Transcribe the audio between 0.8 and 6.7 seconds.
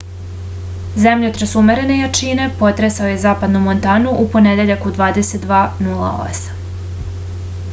zemljotres umerene jačine potresao je zapadnu montanu u ponedeljak u 22:08